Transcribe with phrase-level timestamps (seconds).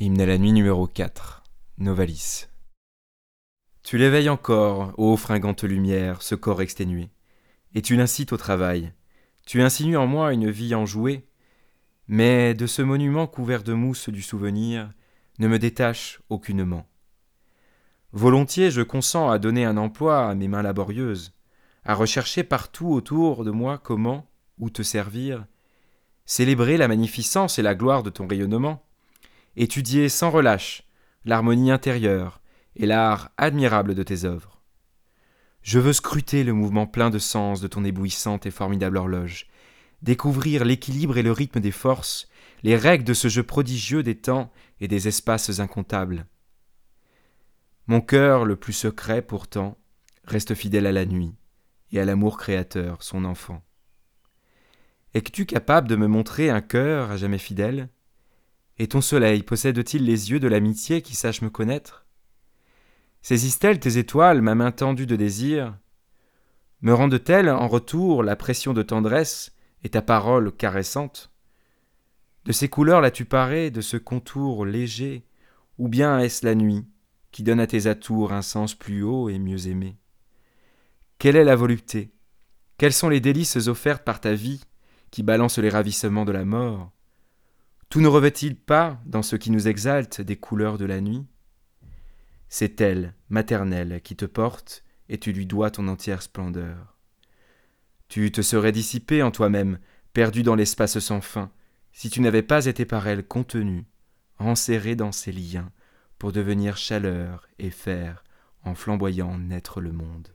[0.00, 1.42] la nuit numéro 4,
[1.78, 2.46] Novalis.
[3.82, 7.10] Tu l'éveilles encore, ô fringante lumière, ce corps exténué,
[7.74, 8.92] et tu l'incites au travail.
[9.44, 11.26] Tu insinues en moi une vie enjouée,
[12.06, 14.92] mais de ce monument couvert de mousse du souvenir
[15.40, 16.86] ne me détache aucunement.
[18.12, 21.34] Volontiers je consens à donner un emploi à mes mains laborieuses,
[21.84, 25.46] à rechercher partout autour de moi comment, ou te servir,
[26.24, 28.87] célébrer la magnificence et la gloire de ton rayonnement,
[29.58, 30.84] étudier sans relâche
[31.24, 32.40] l'harmonie intérieure
[32.76, 34.62] et l'art admirable de tes œuvres.
[35.62, 39.48] Je veux scruter le mouvement plein de sens de ton éblouissante et formidable horloge,
[40.00, 42.28] découvrir l'équilibre et le rythme des forces,
[42.62, 46.26] les règles de ce jeu prodigieux des temps et des espaces incomptables.
[47.88, 49.76] Mon cœur, le plus secret pourtant,
[50.24, 51.34] reste fidèle à la nuit
[51.90, 53.64] et à l'amour créateur, son enfant.
[55.14, 57.88] Es-tu capable de me montrer un cœur à jamais fidèle?
[58.78, 62.06] Et ton soleil possède-t-il les yeux de l'amitié qui sache me connaître?
[63.22, 65.76] Saisissent-elles tes étoiles, ma main tendue de désir?
[66.80, 71.32] Me rendent-elles en retour la pression de tendresse et ta parole caressante?
[72.44, 75.26] De ces couleurs l'as-tu paré, de ce contour léger,
[75.76, 76.86] ou bien est-ce la nuit
[77.32, 79.98] qui donne à tes atours un sens plus haut et mieux aimé?
[81.18, 82.12] Quelle est la volupté?
[82.78, 84.62] Quelles sont les délices offertes par ta vie
[85.10, 86.92] qui balance les ravissements de la mort?
[87.88, 91.26] Tout ne revêt-il pas, dans ce qui nous exalte, des couleurs de la nuit?
[92.48, 96.98] C'est elle, maternelle, qui te porte, et tu lui dois ton entière splendeur.
[98.08, 99.78] Tu te serais dissipé en toi-même,
[100.12, 101.50] perdu dans l'espace sans fin,
[101.92, 103.84] si tu n'avais pas été par elle contenu,
[104.38, 105.72] enserré dans ses liens,
[106.18, 108.24] pour devenir chaleur et faire,
[108.64, 110.28] en flamboyant, naître le monde.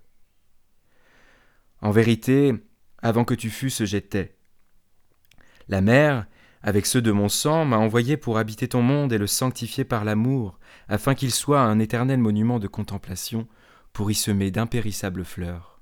[1.82, 2.54] En vérité,
[3.00, 4.36] avant que tu fusses, j'étais.
[5.68, 6.26] La mer,
[6.64, 10.06] avec ceux de mon sang, m'a envoyé pour habiter ton monde et le sanctifier par
[10.06, 10.58] l'amour,
[10.88, 13.48] afin qu'il soit un éternel monument de contemplation,
[13.92, 15.82] pour y semer d'impérissables fleurs.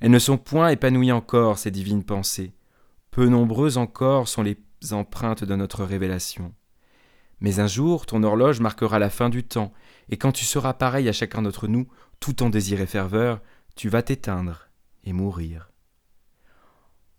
[0.00, 2.52] Elles ne sont point épanouies encore, ces divines pensées.
[3.10, 4.58] Peu nombreuses encore sont les
[4.90, 6.52] empreintes de notre révélation.
[7.40, 9.72] Mais un jour, ton horloge marquera la fin du temps,
[10.08, 11.86] et quand tu seras pareil à chacun d'entre nous,
[12.20, 13.40] tout en désir et ferveur,
[13.76, 14.68] tu vas t'éteindre
[15.04, 15.70] et mourir.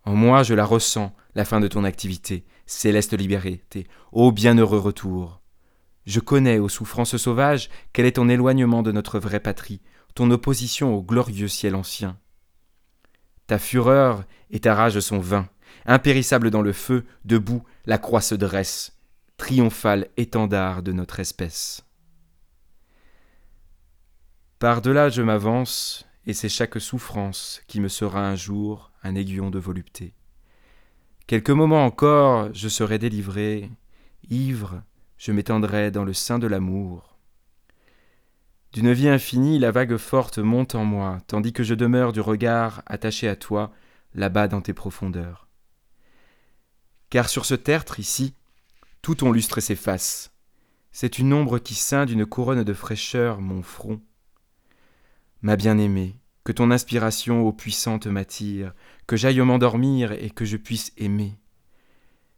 [0.08, 5.42] En moi, je la ressens, la fin de ton activité, céleste liberté, ô bienheureux retour.
[6.06, 9.82] Je connais, aux souffrances sauvages, quel est ton éloignement de notre vraie patrie,
[10.16, 12.18] ton opposition au glorieux ciel ancien.
[13.48, 15.50] Ta fureur et ta rage sont vains.
[15.86, 18.98] Impérissables dans le feu, debout, la croix se dresse,
[19.36, 21.84] triomphal étendard de notre espèce.
[24.60, 29.58] Par-delà je m'avance, et c'est chaque souffrance qui me sera un jour un aiguillon de
[29.58, 30.14] volupté.
[31.26, 33.72] Quelques moments encore, je serai délivré,
[34.30, 34.84] ivre,
[35.18, 37.18] je m'étendrai dans le sein de l'amour,
[38.74, 42.84] d'une vie infinie, la vague forte monte en moi, tandis que je demeure du regard
[42.86, 43.72] attaché à toi,
[44.14, 45.48] là-bas dans tes profondeurs.
[47.10, 48.36] Car sur ce tertre, ici,
[49.02, 50.32] tout ton lustre s'efface.
[50.92, 54.02] C'est une ombre qui ceint d'une couronne de fraîcheur mon front.
[55.42, 58.74] Ma bien-aimée, que ton inspiration ô puissante m'attire,
[59.06, 61.38] que j'aille m'endormir et que je puisse aimer.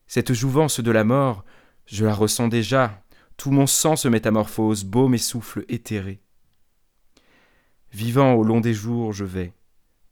[0.07, 1.45] Cette jouvence de la mort,
[1.85, 3.03] je la ressens déjà,
[3.37, 6.21] tout mon sang se métamorphose, baume et souffle éthéré.
[7.91, 9.53] Vivant au long des jours, je vais,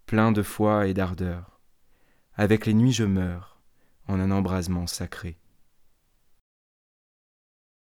[0.05, 1.59] plein de foi et d'ardeur.
[2.35, 3.59] Avec les nuits, je meurs,
[4.07, 5.37] en un embrasement sacré.